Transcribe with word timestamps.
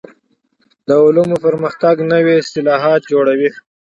د 0.87 0.89
علومو 1.03 1.37
پرمختګ 1.45 1.95
نوي 2.11 2.33
اصطلاحات 2.41 3.01
جوړوي. 3.11 3.49